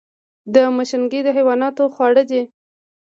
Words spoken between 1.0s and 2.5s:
د حیواناتو خواړه دي